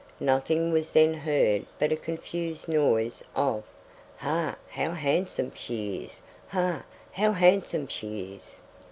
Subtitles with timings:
[0.19, 3.63] Nothing was then heard but a confused noise of:
[4.17, 4.55] "Ha!
[4.71, 6.19] how handsome she is!
[6.47, 6.83] Ha!
[7.11, 8.59] how handsome she is!"